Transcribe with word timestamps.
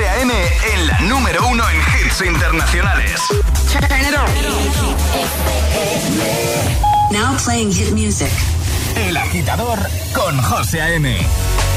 José 0.00 0.08
A.M. 0.08 0.32
en 0.72 0.86
la 0.86 0.98
número 1.00 1.46
uno 1.46 1.62
en 1.68 1.76
hits 1.78 2.22
internacionales. 2.22 3.20
Now 7.10 7.36
playing 7.44 7.70
hit 7.70 7.90
music. 7.90 8.30
El 8.96 9.14
agitador 9.18 9.78
con 10.14 10.40
José 10.40 10.80
A.M. 10.80 11.18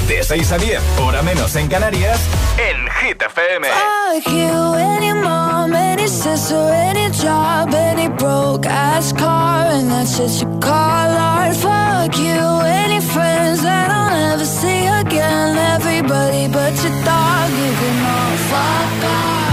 De 0.08 0.22
6 0.22 0.52
a 0.52 0.58
10, 0.58 0.82
hora 1.00 1.22
menos 1.22 1.56
en 1.56 1.68
Canarias, 1.68 2.20
en 2.58 2.88
Hit 2.92 3.22
FM. 3.22 3.68
Fuck 3.68 4.28
you, 4.34 4.74
any 4.76 5.14
mom, 5.14 5.74
any 5.74 6.08
sister, 6.08 6.72
any 6.74 7.10
job, 7.12 7.74
any 7.74 8.10
broke 8.10 8.68
ass 8.68 9.14
car, 9.14 9.68
and 9.72 9.90
that's 9.90 10.18
just 10.18 10.42
you 10.42 10.60
call 10.60 10.72
art. 11.18 11.56
Fuck 11.56 12.18
you, 12.18 12.62
any 12.66 13.00
friends 13.00 13.62
that 13.64 13.90
I'll 13.90 14.12
never 14.12 14.46
see 14.46 14.88
again. 14.88 15.58
Everybody 15.58 16.48
but 16.50 16.74
your 16.84 16.94
dog, 17.06 17.50
you 17.52 17.72
can 17.80 18.06
all 18.06 18.38
fuck 18.50 19.10
off. 19.10 19.53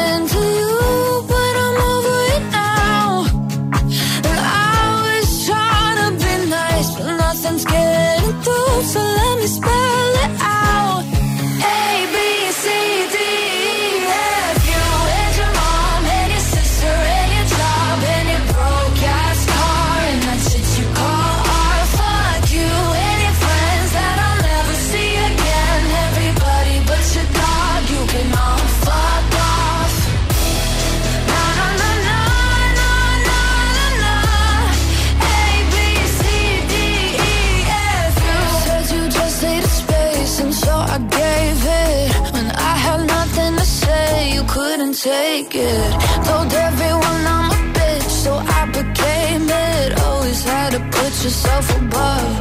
couldn't 44.81 44.95
take 44.95 45.53
it. 45.53 45.91
Told 46.25 46.51
everyone 46.51 47.21
I'm 47.35 47.51
a 47.51 47.59
bitch, 47.77 48.09
so 48.23 48.33
I 48.33 48.65
became 48.65 49.47
it. 49.47 49.99
Always 49.99 50.43
had 50.43 50.71
to 50.71 50.79
put 50.79 51.11
yourself 51.23 51.65
above. 51.77 52.39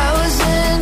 I 0.00 0.06
was 0.18 0.34
into 0.56 0.81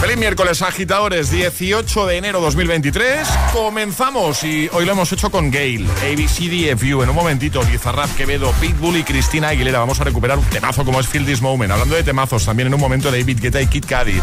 Feliz 0.00 0.16
miércoles, 0.16 0.62
agitadores, 0.62 1.30
18 1.30 2.06
de 2.06 2.16
enero 2.16 2.40
2023. 2.40 3.28
Comenzamos 3.52 4.42
y 4.44 4.70
hoy 4.72 4.86
lo 4.86 4.92
hemos 4.92 5.12
hecho 5.12 5.30
con 5.30 5.50
Gail, 5.50 5.86
ABCDFU. 5.86 7.02
En 7.02 7.10
un 7.10 7.14
momentito, 7.14 7.62
Bizarrap, 7.62 8.08
Quevedo, 8.16 8.50
Pitbull 8.62 8.96
y 8.96 9.02
Cristina 9.02 9.48
Aguilera. 9.48 9.78
Vamos 9.78 10.00
a 10.00 10.04
recuperar 10.04 10.38
un 10.38 10.44
temazo 10.46 10.86
como 10.86 11.00
es 11.00 11.06
Feel 11.06 11.26
This 11.26 11.42
Moment. 11.42 11.70
Hablando 11.70 11.96
de 11.96 12.02
temazos, 12.02 12.46
también 12.46 12.68
en 12.68 12.74
un 12.74 12.80
momento 12.80 13.10
David 13.10 13.40
Guetta 13.42 13.60
y 13.60 13.66
Kid 13.66 13.84
Cudi. 13.84 14.18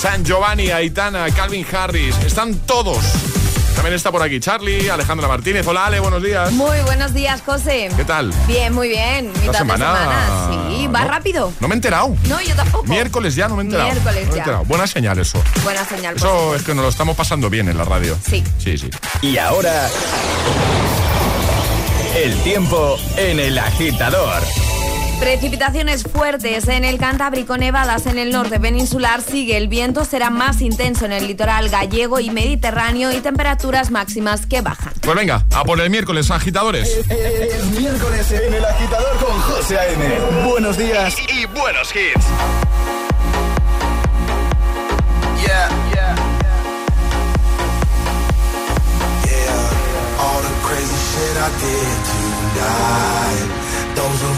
San 0.00 0.24
Giovanni, 0.24 0.70
Aitana, 0.70 1.28
Calvin 1.32 1.66
Harris. 1.72 2.16
Están 2.24 2.54
todos. 2.54 3.47
También 3.78 3.94
está 3.94 4.10
por 4.10 4.20
aquí 4.24 4.40
Charlie, 4.40 4.90
Alejandra 4.90 5.28
Martínez. 5.28 5.64
Hola, 5.68 5.86
Ale, 5.86 6.00
buenos 6.00 6.20
días. 6.20 6.50
Muy 6.50 6.80
buenos 6.80 7.14
días, 7.14 7.40
José. 7.46 7.88
¿Qué 7.96 8.04
tal? 8.04 8.32
Bien, 8.48 8.74
muy 8.74 8.88
bien. 8.88 9.26
La 9.32 9.40
Mitad 9.40 9.52
de 9.52 9.58
semana. 9.58 10.48
Sí, 10.68 10.88
va 10.88 11.02
¿no? 11.04 11.08
rápido. 11.08 11.52
No 11.60 11.68
me 11.68 11.74
he 11.74 11.76
enterado. 11.76 12.16
No, 12.28 12.40
yo 12.40 12.56
tampoco. 12.56 12.86
Miércoles 12.88 13.36
ya, 13.36 13.46
no 13.46 13.54
me 13.54 13.62
he 13.62 13.66
enterado. 13.66 13.88
Miércoles 13.92 14.14
No 14.26 14.30
me 14.30 14.32
he 14.32 14.34
ya. 14.34 14.38
enterado. 14.42 14.64
Buena 14.64 14.86
señal 14.88 15.18
eso. 15.20 15.40
Buena 15.62 15.84
señal. 15.84 16.16
Eso 16.16 16.56
es 16.56 16.64
que 16.64 16.74
nos 16.74 16.82
lo 16.82 16.88
estamos 16.88 17.16
pasando 17.16 17.48
bien 17.48 17.68
en 17.68 17.78
la 17.78 17.84
radio. 17.84 18.18
Sí. 18.28 18.42
Sí, 18.58 18.76
sí. 18.78 18.90
Y 19.22 19.38
ahora, 19.38 19.88
el 22.16 22.36
tiempo 22.42 22.98
en 23.16 23.38
el 23.38 23.56
agitador. 23.60 24.42
Precipitaciones 25.20 26.04
fuertes 26.04 26.68
en 26.68 26.84
el 26.84 26.98
Cantábrico, 26.98 27.56
nevadas 27.56 28.06
en 28.06 28.18
el 28.18 28.30
norte 28.30 28.60
peninsular. 28.60 29.20
Sigue 29.20 29.56
el 29.56 29.68
viento, 29.68 30.04
será 30.04 30.30
más 30.30 30.60
intenso 30.62 31.04
en 31.06 31.12
el 31.12 31.26
litoral 31.26 31.68
gallego 31.68 32.20
y 32.20 32.30
mediterráneo 32.30 33.12
y 33.12 33.20
temperaturas 33.20 33.90
máximas 33.90 34.46
que 34.46 34.60
bajan. 34.60 34.92
Pues 35.00 35.16
venga, 35.16 35.44
a 35.54 35.64
por 35.64 35.80
el 35.80 35.90
miércoles, 35.90 36.30
agitadores. 36.30 36.88
Es 37.08 37.64
miércoles 37.78 38.30
en 38.32 38.54
el 38.54 38.64
agitador 38.64 39.16
con 39.18 39.40
José 39.40 39.78
A.M. 39.78 40.48
Buenos 40.48 40.76
días 40.78 41.16
Y 41.32 41.46
buenos 41.46 41.94
hits. 41.94 42.24
Yeah, 45.42 45.68
yeah, 45.94 46.14
yeah. 49.24 50.20
All 50.20 50.42
the 50.42 50.54
crazy 50.62 50.98
shit 51.10 51.36
I 51.36 51.48
did 51.58 51.98
tonight. 52.08 53.48
Those 53.94 54.22
will 54.22 54.34
be 54.34 54.37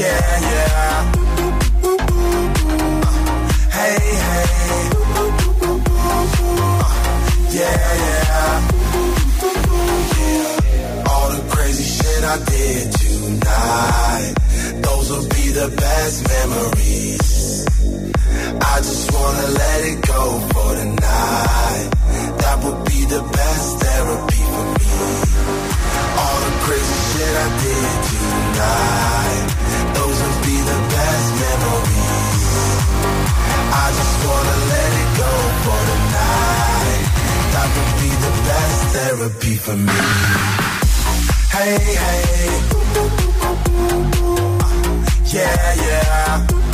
yeah, 0.00 0.40
yeah. 0.50 0.78
Uh, 0.82 1.96
hey, 3.76 3.96
hey. 4.26 4.46
Uh, 6.42 6.88
yeah, 7.58 7.78
yeah. 8.04 8.68
All 11.10 11.28
the 11.30 11.42
crazy 11.52 11.84
shit 11.84 12.22
I 12.24 12.36
did 12.52 12.92
tonight. 12.92 14.34
Those 14.86 15.06
will 15.10 15.28
be 15.28 15.46
the 15.60 15.68
best 15.76 16.16
memories. 16.34 17.66
I 18.72 18.76
just 18.88 19.12
wanna 19.12 19.46
let 19.62 19.80
it 19.92 20.00
go 20.06 20.22
for 20.52 20.70
the 20.80 20.84
night. 20.84 21.88
That 22.42 22.56
would 22.64 22.80
be 22.86 23.00
the 23.04 23.22
best 23.38 23.78
therapy 23.82 24.42
for 24.52 24.64
me. 24.78 24.92
All 26.22 26.38
the 26.46 26.52
crazy 26.64 26.98
shit 27.10 27.34
I 27.44 27.48
did 27.64 27.92
tonight. 28.10 29.69
Just 33.98 34.16
wanna 34.26 34.56
let 34.72 34.90
it 35.02 35.10
go 35.22 35.32
for 35.64 35.80
the 35.90 35.98
night. 36.18 37.04
That 37.54 37.68
would 37.74 37.92
be 38.02 38.10
the 38.26 38.32
best 38.48 38.78
therapy 38.94 39.54
for 39.64 39.76
me. 39.76 40.00
Hey, 41.54 41.76
hey. 42.04 42.50
Uh, 42.96 43.10
yeah, 45.34 45.74
yeah. 45.86 46.69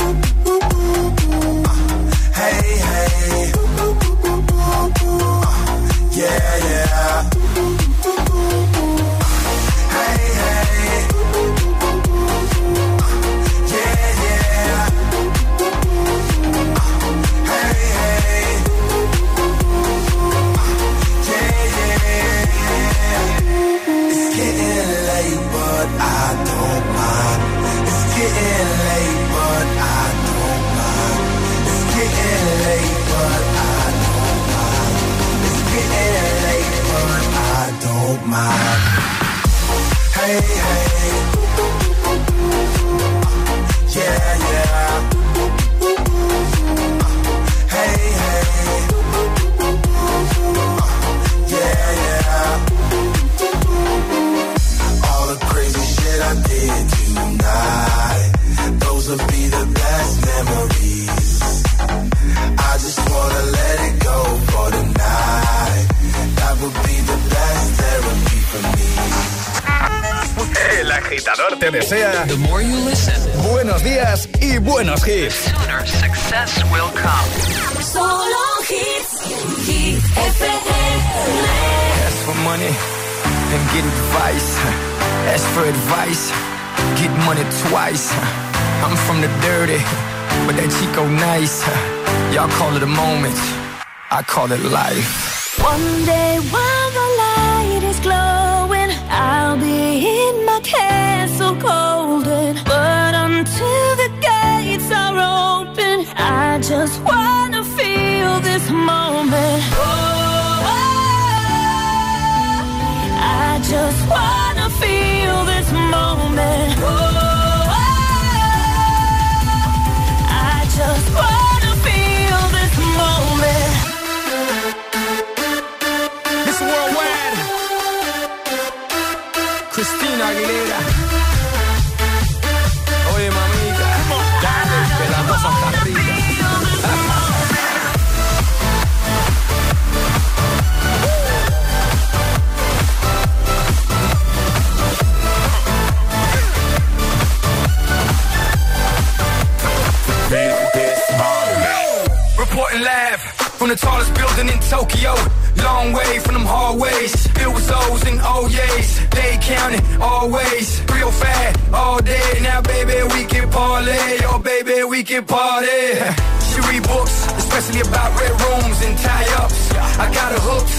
Tokyo. 154.69 155.15
Long 155.63 155.93
way 155.93 156.19
from 156.19 156.33
them 156.35 156.45
hallways. 156.45 157.15
Filled 157.27 157.55
with 157.55 157.71
O's 157.71 158.03
and 158.05 158.19
oh 158.21 158.45
O's. 158.51 158.89
They 159.15 159.37
counting 159.41 159.83
always. 160.01 160.81
Real 160.93 161.11
fat 161.11 161.55
all 161.73 161.99
day. 161.99 162.39
Now, 162.41 162.61
baby, 162.61 162.97
we 163.13 163.23
can 163.25 163.49
parlay. 163.49 164.19
Oh, 164.27 164.39
baby, 164.39 164.83
we 164.83 165.03
can 165.03 165.23
party. 165.25 165.67
She 166.47 166.63
read 166.73 166.83
books, 166.89 167.13
especially 167.37 167.81
about 167.81 168.09
red 168.19 168.33
rooms 168.41 168.81
and 168.81 168.97
tie 168.97 169.29
ups. 169.43 169.69
I 170.01 170.09
got 170.11 170.31
her 170.33 170.41
hooked. 170.41 170.73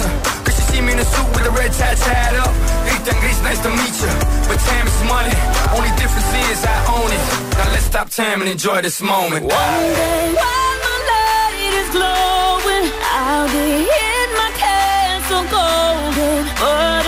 Cause 0.45 0.55
she 0.57 0.63
see 0.75 0.81
me 0.83 0.93
in 0.93 0.99
a 0.99 1.05
suit 1.05 1.29
with 1.37 1.47
a 1.47 1.51
red 1.55 1.71
tie 1.73 1.95
tied 1.95 2.35
up. 2.35 2.51
Ethan 2.91 3.15
Gris, 3.23 3.39
nice 3.47 3.63
to 3.63 3.71
meet 3.71 3.95
you. 4.03 4.11
But 4.51 4.59
time 4.59 4.87
is 4.91 4.99
money. 5.07 5.31
Only 5.79 5.93
difference 5.95 6.31
is 6.51 6.65
I 6.67 6.77
own 6.99 7.11
it. 7.15 7.23
Now 7.59 7.71
let's 7.71 7.85
stop 7.87 8.11
time 8.11 8.41
and 8.43 8.51
enjoy 8.51 8.83
this 8.83 9.01
moment. 9.01 9.47
One 9.47 9.83
day 10.03 10.35
while 10.35 10.79
the 10.83 10.95
light 11.15 11.73
is 11.79 11.89
glowing, 11.95 12.38
Be 13.53 13.81
in 13.81 14.29
my 14.37 14.51
castle 14.61 15.45
golden. 15.51 16.45
But 16.61 17.08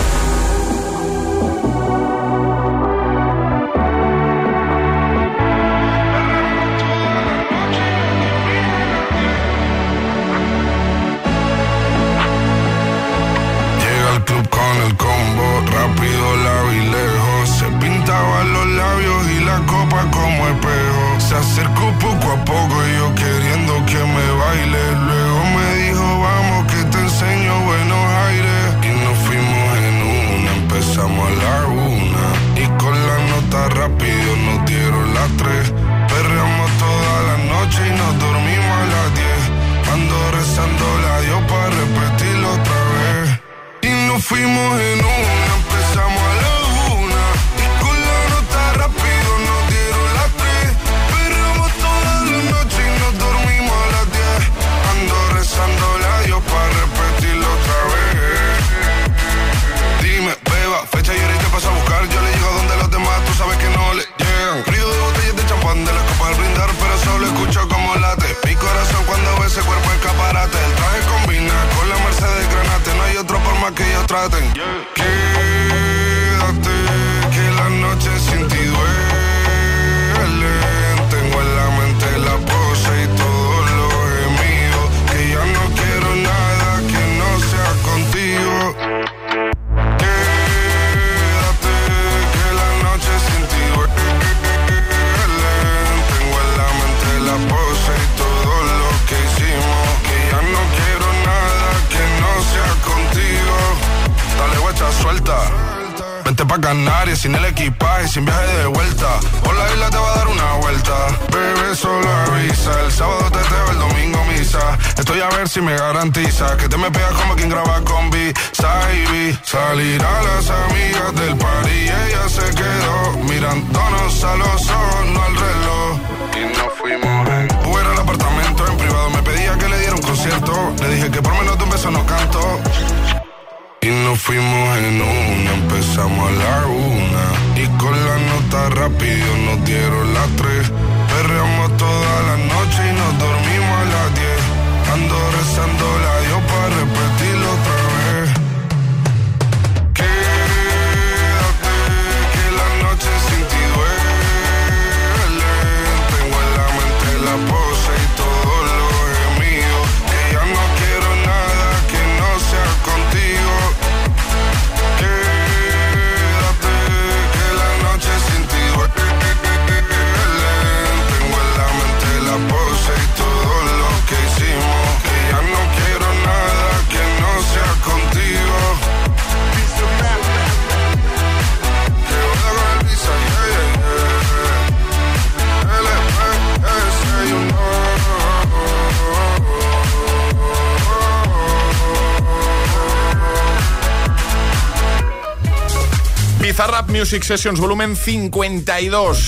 Music 197.01 197.23
Sessions 197.23 197.59
volumen 197.59 197.95
52. 197.95 199.27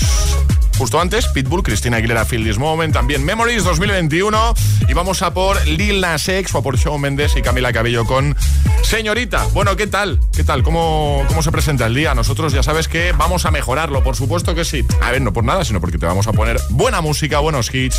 Justo 0.78 1.00
antes, 1.00 1.26
Pitbull, 1.26 1.64
Cristina 1.64 1.96
Aguilera, 1.96 2.24
Feel 2.24 2.44
This 2.44 2.56
Moment, 2.56 2.94
también 2.94 3.24
Memories 3.24 3.64
2021. 3.64 4.54
Y 4.88 4.92
vamos 4.92 5.22
a 5.22 5.34
por 5.34 5.60
Lil 5.66 6.00
Nas 6.00 6.28
X 6.28 6.54
o 6.54 6.58
a 6.58 6.62
por 6.62 6.76
Shawn 6.76 7.00
Mendes 7.00 7.34
y 7.36 7.42
Camila 7.42 7.72
Cabello 7.72 8.04
con 8.04 8.36
Señorita. 8.84 9.44
Bueno, 9.54 9.74
¿qué 9.74 9.88
tal? 9.88 10.20
¿Qué 10.36 10.44
tal? 10.44 10.62
¿Cómo, 10.62 11.24
¿Cómo 11.26 11.42
se 11.42 11.50
presenta 11.50 11.86
el 11.86 11.96
día? 11.96 12.14
Nosotros 12.14 12.52
ya 12.52 12.62
sabes 12.62 12.86
que 12.86 13.10
vamos 13.10 13.44
a 13.44 13.50
mejorarlo, 13.50 14.04
por 14.04 14.14
supuesto 14.14 14.54
que 14.54 14.64
sí. 14.64 14.86
A 15.02 15.10
ver, 15.10 15.20
no 15.20 15.32
por 15.32 15.42
nada, 15.42 15.64
sino 15.64 15.80
porque 15.80 15.98
te 15.98 16.06
vamos 16.06 16.28
a 16.28 16.32
poner 16.32 16.60
buena 16.70 17.00
música, 17.00 17.40
buenos 17.40 17.74
hits. 17.74 17.98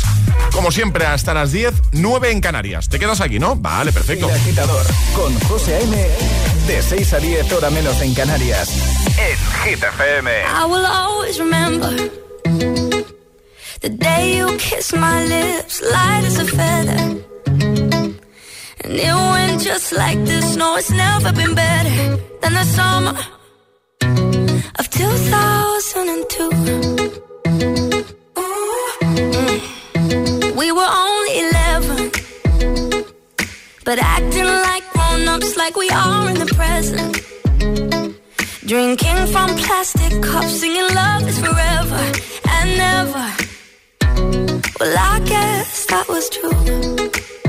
Como 0.52 0.72
siempre, 0.72 1.04
hasta 1.04 1.34
las 1.34 1.52
10, 1.52 1.74
9 1.92 2.30
en 2.30 2.40
Canarias. 2.40 2.88
Te 2.88 2.98
quedas 2.98 3.20
aquí, 3.20 3.38
¿no? 3.38 3.56
Vale, 3.56 3.92
perfecto. 3.92 4.26
Agitador 4.26 4.86
con 5.14 5.38
José 5.40 5.82
M 5.82 6.45
de 6.66 6.82
6 6.82 7.12
a 7.12 7.18
10 7.18 7.52
hora 7.52 7.70
menos 7.70 8.00
en 8.02 8.12
Canarias, 8.14 8.68
en 9.18 9.36
Hit 9.64 9.82
FM. 9.82 10.30
I 10.30 10.64
will 10.66 10.84
always 10.84 11.38
remember 11.38 11.90
the 13.80 13.88
day 13.88 14.36
you 14.38 14.56
kissed 14.58 14.94
my 14.96 15.24
lips, 15.24 15.80
light 15.80 16.24
as 16.24 16.38
a 16.38 16.44
feather. 16.44 16.98
And 18.84 18.94
it 18.94 19.14
went 19.14 19.62
just 19.62 19.92
like 19.92 20.22
this, 20.24 20.56
no, 20.56 20.76
it's 20.76 20.90
never 20.90 21.32
been 21.32 21.54
better 21.54 22.18
than 22.40 22.52
the 22.54 22.64
summer 22.64 23.16
of 24.78 24.90
2002. 24.90 26.50
We 30.56 30.72
were 30.72 30.90
only 30.90 31.38
11, 31.48 32.10
but 33.84 33.98
acting 34.00 34.44
like 34.44 34.85
now, 35.36 35.40
just 35.40 35.56
like 35.56 35.76
we 35.76 35.88
are 35.90 36.28
in 36.30 36.38
the 36.38 36.46
present. 36.46 37.12
Drinking 38.66 39.26
from 39.32 39.48
plastic 39.56 40.22
cups, 40.22 40.60
singing 40.60 40.94
love 40.94 41.28
is 41.28 41.38
forever 41.38 42.02
and 42.48 42.78
never. 42.78 43.26
Well, 44.80 44.96
I 44.98 45.20
guess 45.24 45.86
that 45.86 46.08
was 46.08 46.28
true. 46.30 47.45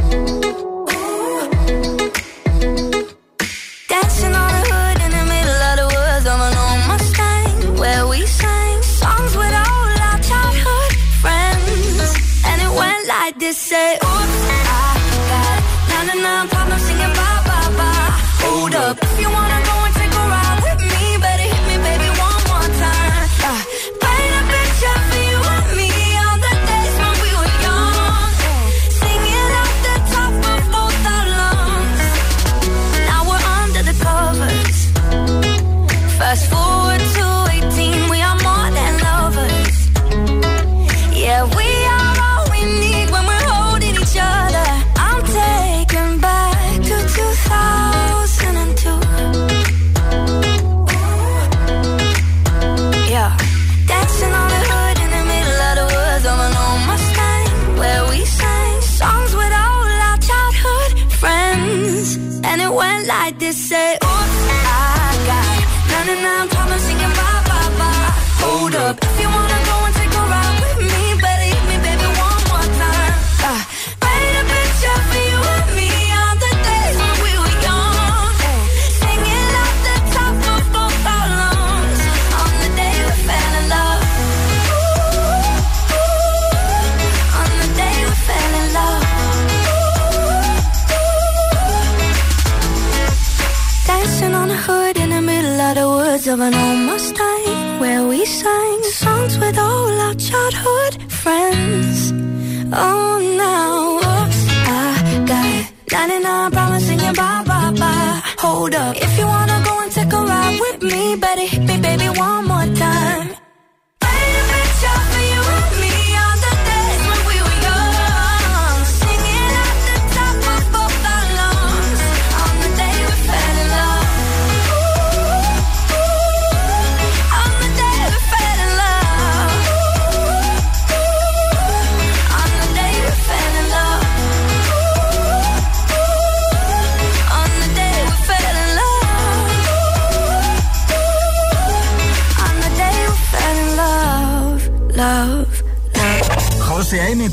99 106.28 106.52
problems 106.52 106.86
singing 106.86 107.14
bye 107.14 107.44
bye 107.48 107.72
bye 107.80 108.22
Hold 108.40 108.76
up, 108.76 108.96
if 108.98 109.18
you 109.18 109.26
wanna 109.26 109.62
go 109.66 109.82
and 109.84 109.92
take 109.92 110.12
a 110.14 110.22
ride 110.32 110.60
with 110.60 110.82
me 110.84 111.16
Better 111.16 111.46
hit 111.54 111.62
me 111.70 111.76
baby 111.80 112.10
one 112.20 112.47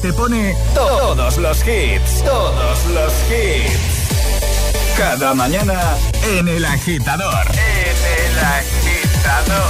Te 0.02 0.12
pone 0.12 0.54
todos 0.74 1.38
los 1.38 1.58
hits, 1.66 2.22
todos 2.24 2.86
los 2.92 3.12
hits. 3.30 4.96
Cada 4.98 5.34
mañana 5.34 5.80
en 6.24 6.48
El 6.48 6.64
Agitador. 6.64 7.46
En 7.52 7.96
El 8.18 8.38
Agitador. 8.44 9.64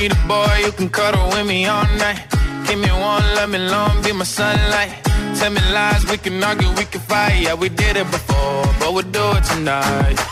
Need 0.00 0.12
a 0.12 0.26
boy 0.26 0.64
you 0.64 0.72
can 0.72 0.88
cuddle 0.88 1.28
with 1.28 1.46
me 1.46 1.66
all 1.66 1.84
night. 1.98 2.18
Give 2.66 2.78
me 2.78 2.90
one, 2.90 3.34
let 3.36 3.48
me 3.48 3.58
long, 3.58 4.02
be 4.02 4.12
my 4.12 4.24
sunlight. 4.24 4.90
Tell 5.38 5.50
me 5.50 5.60
lies, 5.72 6.04
we 6.10 6.18
can 6.18 6.42
argue, 6.42 6.70
we 6.76 6.86
can 6.86 7.00
fight. 7.02 7.42
Yeah, 7.42 7.54
we 7.54 7.68
did 7.68 7.96
it 7.96 8.10
before, 8.10 8.64
but 8.80 8.92
we'll 8.94 9.02
do 9.02 9.36
it 9.36 9.44
tonight. 9.44 10.31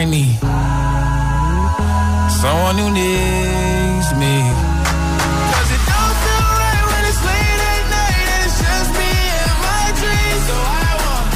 I 0.00 0.04
need 0.06 0.32
someone 2.40 2.78
who 2.78 2.88
needs 2.90 4.08
me. 4.16 4.34
'Cause 5.52 5.70
it 5.76 5.82
don't 5.92 6.16
feel 6.24 6.46
right 6.64 6.84
when 6.90 7.02
it's 7.10 7.20
late 7.28 7.60
at 7.74 7.84
night 7.98 8.26
and 8.32 8.42
it's 8.46 8.58
just 8.64 8.90
me 8.96 9.12
and 9.42 9.54
my 9.68 9.84
dreams. 10.00 10.42
So 10.48 10.56
I 10.56 10.90
want 11.04 11.28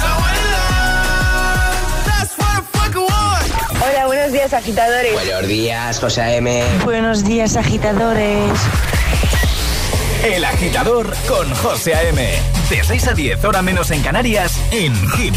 someone 0.00 0.36
to 0.40 0.44
love. 0.56 1.84
That's 2.08 2.32
what 2.38 2.48
I 2.48 2.62
fucking 2.72 3.06
want. 3.12 3.46
Hola, 3.82 4.06
buenos 4.06 4.32
días, 4.32 4.52
agitadores. 4.54 5.12
Buenos 5.12 5.46
días, 5.46 6.00
José 6.00 6.22
A.M. 6.22 6.64
Buenos 6.84 7.24
días, 7.24 7.56
agitadores. 7.56 8.58
El 10.22 10.42
Agitador 10.46 11.14
con 11.28 11.54
José 11.56 11.94
A.M. 11.94 12.26
De 12.70 12.82
6 12.82 13.08
a 13.08 13.12
10, 13.12 13.44
hora 13.44 13.60
menos 13.60 13.90
en 13.90 14.00
Canarias, 14.00 14.58
en 14.70 14.94
Hit 15.10 15.36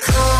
call 0.00 0.39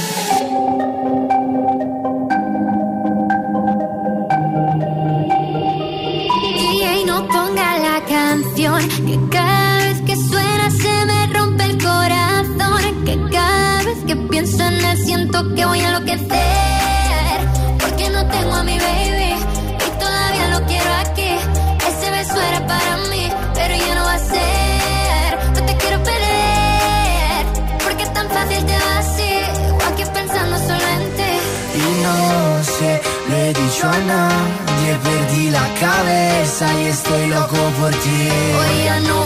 perdí 35.03 35.49
la 35.49 35.67
cabeza 35.79 36.65
y 36.79 36.87
estoy 36.87 37.27
loco 37.27 37.57
por 37.79 37.91
ti. 37.91 38.29
Hoy 38.59 39.01
no 39.07 39.25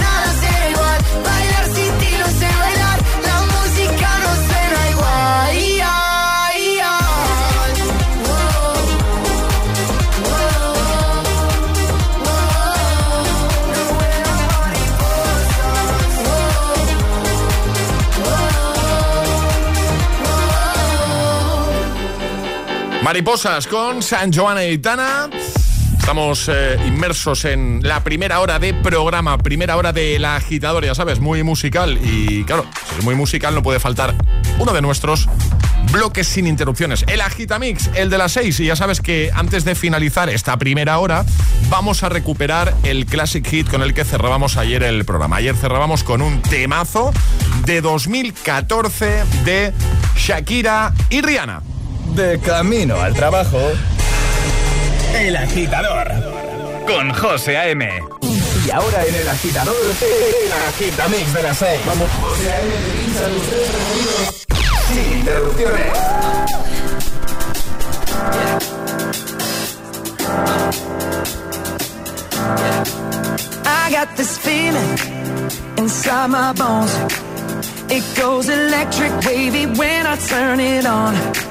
Mariposas 23.11 23.67
con 23.67 24.01
San 24.01 24.31
Joana 24.31 24.63
y 24.63 24.77
Tana. 24.77 25.29
Estamos 25.99 26.47
eh, 26.47 26.79
inmersos 26.87 27.43
en 27.43 27.81
la 27.83 28.01
primera 28.05 28.39
hora 28.39 28.57
de 28.57 28.73
programa, 28.73 29.37
primera 29.37 29.75
hora 29.75 29.91
de 29.91 30.17
la 30.17 30.37
agitadora, 30.37 30.87
ya 30.87 30.95
sabes, 30.95 31.19
muy 31.19 31.43
musical. 31.43 31.99
Y 32.01 32.45
claro, 32.45 32.65
si 32.89 32.99
es 32.99 33.03
muy 33.03 33.15
musical 33.15 33.53
no 33.53 33.61
puede 33.61 33.81
faltar 33.81 34.15
uno 34.59 34.71
de 34.71 34.81
nuestros 34.81 35.27
bloques 35.91 36.25
sin 36.25 36.47
interrupciones. 36.47 37.03
El 37.05 37.19
Agitamix, 37.19 37.89
el 37.95 38.09
de 38.09 38.17
las 38.17 38.31
6. 38.31 38.61
Y 38.61 38.67
ya 38.67 38.77
sabes 38.77 39.01
que 39.01 39.29
antes 39.33 39.65
de 39.65 39.75
finalizar 39.75 40.29
esta 40.29 40.55
primera 40.55 40.97
hora, 40.97 41.25
vamos 41.69 42.03
a 42.03 42.07
recuperar 42.07 42.73
el 42.83 43.05
Classic 43.07 43.45
Hit 43.45 43.69
con 43.69 43.81
el 43.81 43.93
que 43.93 44.05
cerrábamos 44.05 44.55
ayer 44.55 44.83
el 44.83 45.03
programa. 45.03 45.35
Ayer 45.35 45.57
cerrábamos 45.57 46.05
con 46.05 46.21
un 46.21 46.41
temazo 46.41 47.11
de 47.65 47.81
2014 47.81 49.25
de 49.43 49.73
Shakira 50.15 50.93
y 51.09 51.19
Rihanna. 51.19 51.70
De 52.11 52.39
camino 52.39 52.99
al 52.99 53.13
trabajo. 53.13 53.57
El 55.15 55.37
agitador. 55.37 56.11
Con 56.85 57.13
José 57.13 57.57
A.M. 57.57 57.89
Y 58.21 58.69
ahora 58.69 59.05
en 59.05 59.15
el 59.15 59.29
agitador, 59.29 59.75
el 60.01 60.51
agitamix 60.51 61.33
de 61.33 61.43
las 61.43 61.57
6. 61.57 61.79
Vamos, 61.85 62.09
José 62.19 62.51
A.M. 62.51 62.73
Sin 64.87 65.19
interrupciones. 65.19 65.87
I 73.65 73.89
got 73.89 74.17
this 74.17 74.37
feeling 74.37 74.97
inside 75.77 76.29
my 76.29 76.51
bones. 76.53 76.93
It 77.89 78.03
goes 78.19 78.49
electric 78.49 79.11
wavy 79.25 79.65
when 79.65 80.05
I 80.05 80.17
turn 80.17 80.59
it 80.59 80.85
on. 80.85 81.50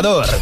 agitador 0.00 0.39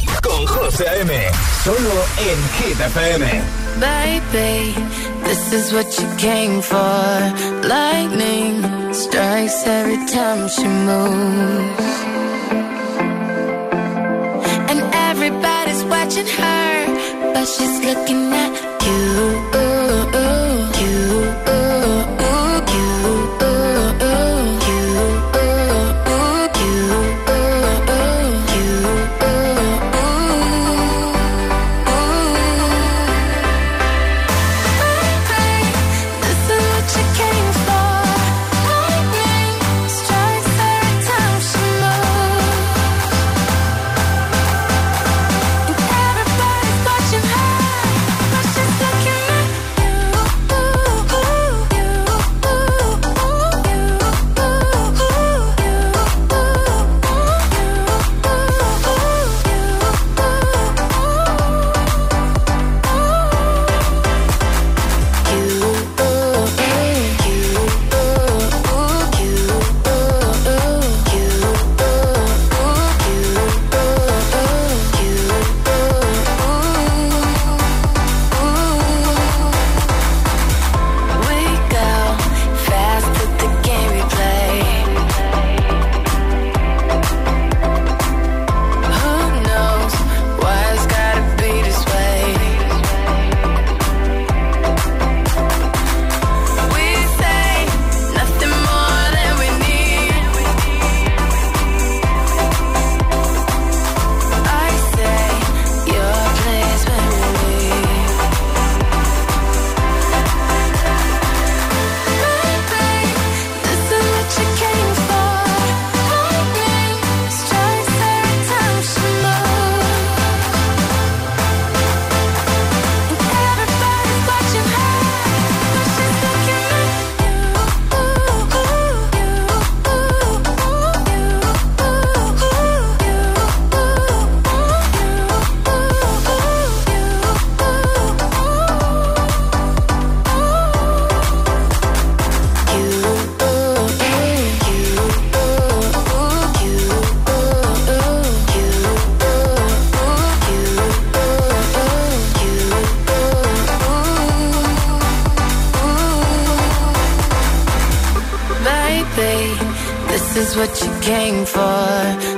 what 160.58 160.82
you 160.82 160.90
came 161.00 161.46
for. 161.46 162.37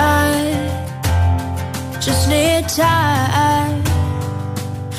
I 0.00 1.98
just 2.00 2.28
need 2.28 2.68
time. 2.68 3.82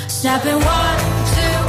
Snapping 0.08 0.60
one, 0.60 1.00
two. 1.34 1.69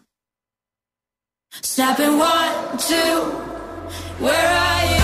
Snapping 1.73 2.17
one, 2.17 2.77
two, 2.77 3.21
where 4.19 4.35
are 4.35 4.93
you? 4.93 5.00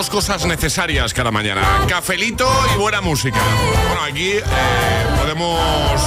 dos 0.00 0.08
cosas 0.08 0.46
necesarias 0.46 1.12
cada 1.12 1.30
mañana. 1.30 1.60
Cafelito 1.86 2.50
y 2.74 2.78
buena 2.78 3.02
música. 3.02 3.38
Bueno, 3.86 4.02
aquí 4.02 4.30
eh, 4.30 4.42
podemos 5.20 6.00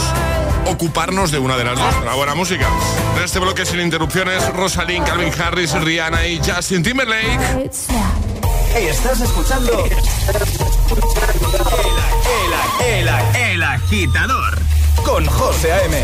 ocuparnos 0.65 1.29
de 1.29 1.37
una 1.37 1.55
de 1.57 1.63
las 1.63 1.77
dos, 1.77 2.03
la 2.03 2.15
buena 2.15 2.33
música. 2.33 2.67
En 3.15 3.23
este 3.23 3.37
bloque 3.37 3.67
sin 3.67 3.81
interrupciones, 3.81 4.49
Rosalind, 4.49 5.05
Calvin 5.05 5.31
Harris, 5.39 5.73
Rihanna 5.73 6.25
y 6.25 6.39
Justin 6.39 6.81
Timberlake. 6.81 7.69
Hey, 8.73 8.87
estás 8.89 9.21
escuchando 9.21 9.85
el, 9.85 9.91
el, 12.87 13.07
el, 13.07 13.07
el, 13.35 13.61
agitador 13.61 14.57
con 15.05 15.23
José 15.27 15.71
A.M. 15.71 16.03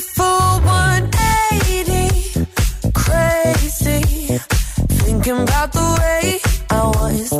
full 0.00 0.60
180. 0.64 2.46
Crazy. 2.94 4.38
Thinking 5.04 5.42
about 5.42 5.72
the 5.72 5.98
way 6.00 6.40
I 6.70 6.86
was 6.86 7.30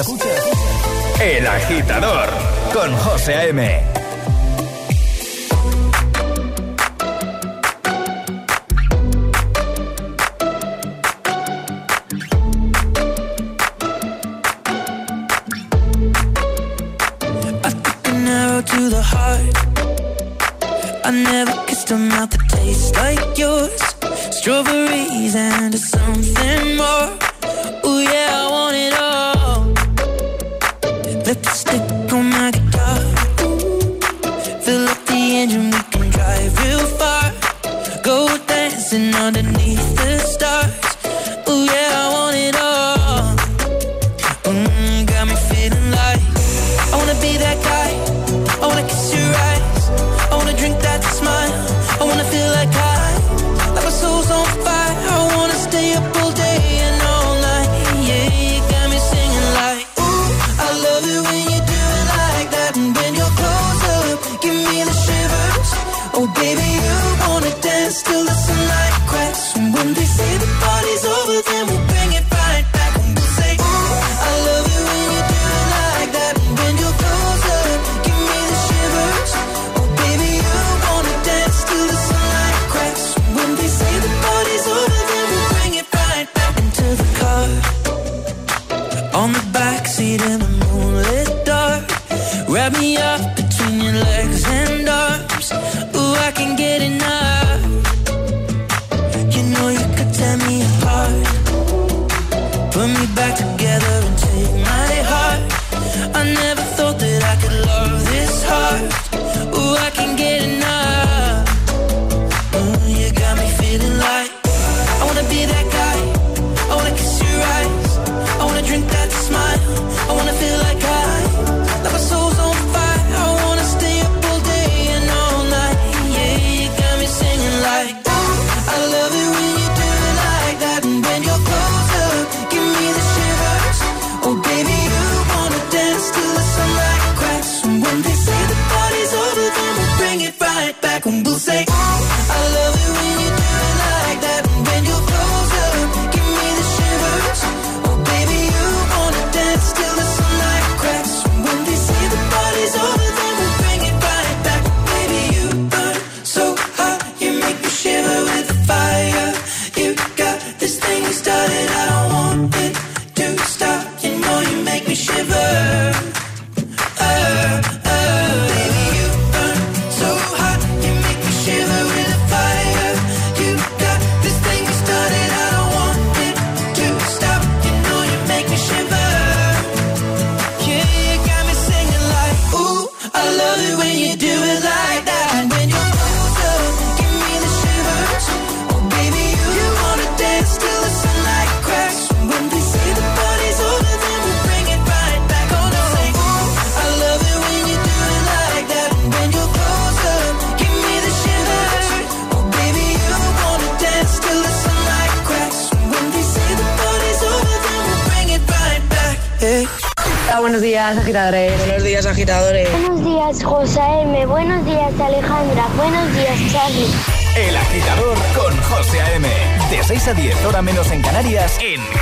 escuchas? 0.00 0.44
El 1.20 1.46
agitador 1.46 2.28
con 2.72 2.96
José 2.98 3.34
A.M. 3.34 3.94
To 18.64 18.88
the 18.88 19.02
heart, 19.02 19.56
I 21.04 21.10
never 21.10 21.52
kissed 21.66 21.90
a 21.90 21.98
mouth 21.98 22.30
that 22.30 22.48
tastes 22.48 22.96
like 22.96 23.36
yours. 23.36 23.78
Strawberries 24.30 25.34
and 25.36 25.74
something 25.78 26.76
more. 26.76 27.33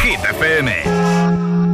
Hit 0.03 0.21
FM. 0.21 1.72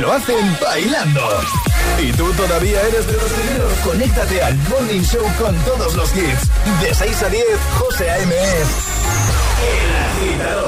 lo 0.00 0.12
hacen 0.12 0.56
bailando. 0.60 1.20
¿Y 2.00 2.12
tú 2.12 2.32
todavía 2.34 2.80
eres 2.82 3.06
de 3.06 3.12
los 3.14 3.30
primeros? 3.32 3.72
Conéctate 3.84 4.42
al 4.42 4.56
Morning 4.68 5.02
Show 5.02 5.24
con 5.38 5.56
todos 5.64 5.94
los 5.94 6.14
hits. 6.14 6.48
De 6.82 6.94
6 6.94 7.22
a 7.22 7.28
10, 7.28 7.44
José 7.78 8.10
A.M.S. 8.10 8.70
El 9.64 10.30
agitador. 10.30 10.67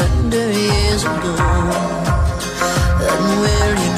surrender 0.00 0.50
years 0.52 1.02
ago. 1.02 1.34
And 3.10 3.26
where 3.42 3.74
you 3.82 3.89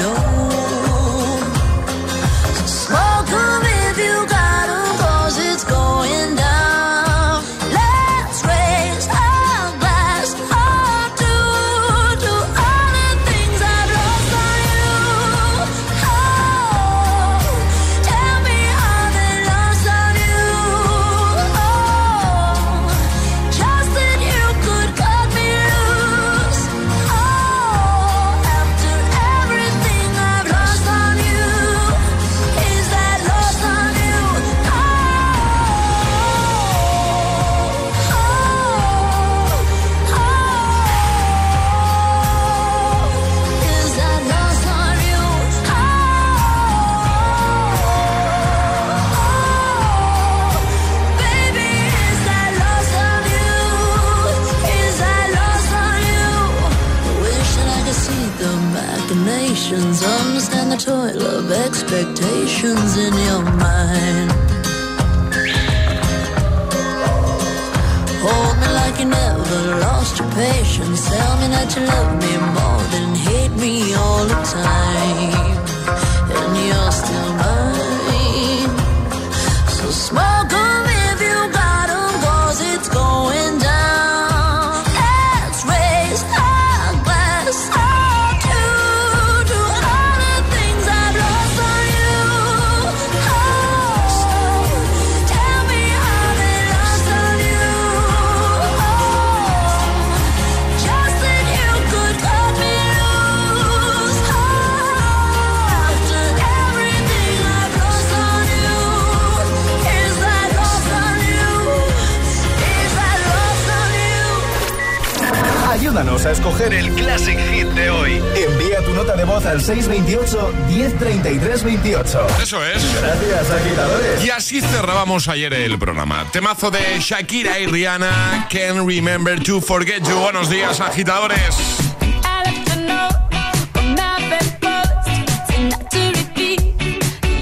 a 116.13 116.31
escoger 116.31 116.71
el 116.75 116.93
Classic 116.93 117.39
Hit 117.51 117.65
de 117.69 117.89
hoy. 117.89 118.21
Envía 118.35 118.83
tu 118.85 118.93
nota 118.93 119.15
de 119.15 119.25
voz 119.25 119.43
al 119.47 119.59
628-103328. 119.61 122.39
Eso 122.41 122.63
es. 122.63 123.01
Gracias, 123.01 123.49
agitadores. 123.49 124.23
Y 124.23 124.29
así 124.29 124.61
cerrábamos 124.61 125.27
ayer 125.27 125.55
el 125.55 125.79
programa. 125.79 126.27
Temazo 126.31 126.69
de 126.69 126.99
Shakira 126.99 127.57
y 127.59 127.65
Rihanna, 127.65 128.47
Can't 128.51 128.87
Remember 128.87 129.41
to 129.41 129.59
Forget 129.59 130.07
You. 130.07 130.19
Buenos 130.19 130.51
días, 130.51 130.79
agitadores. 130.79 131.55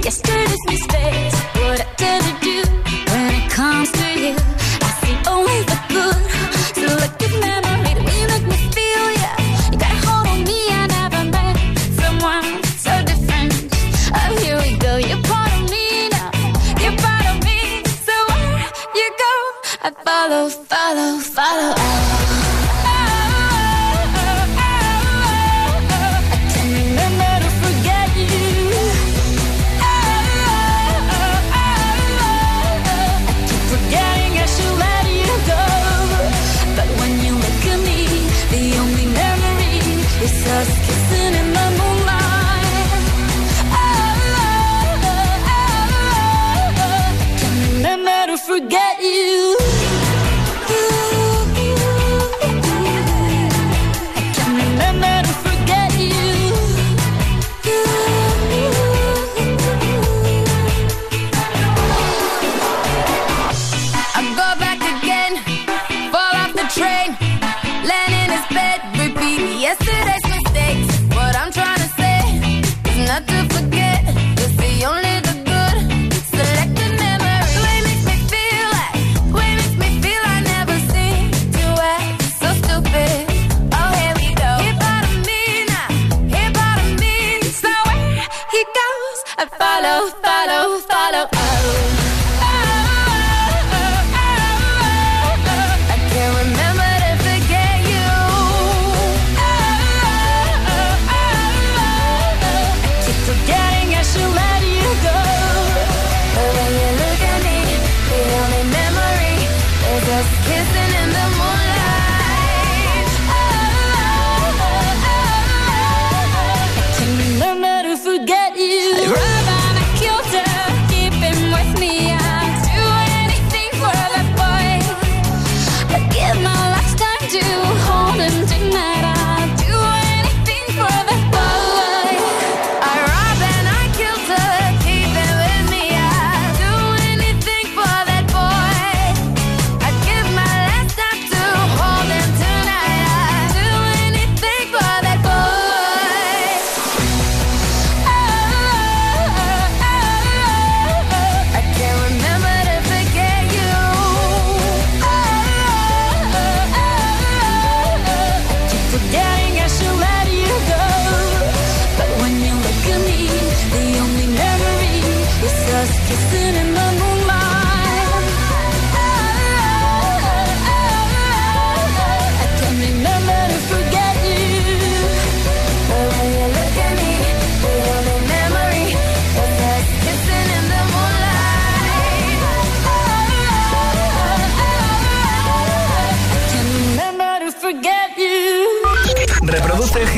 Yesterday's 0.01 0.90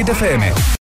Hit 0.06 0.72